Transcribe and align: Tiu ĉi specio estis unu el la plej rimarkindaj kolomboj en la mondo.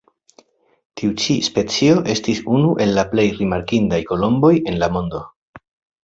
Tiu 0.99 1.09
ĉi 1.23 1.33
specio 1.47 1.97
estis 2.13 2.41
unu 2.59 2.71
el 2.85 2.93
la 2.99 3.03
plej 3.11 3.25
rimarkindaj 3.41 3.99
kolomboj 4.13 4.51
en 4.73 4.79
la 4.85 4.89
mondo. 4.97 5.21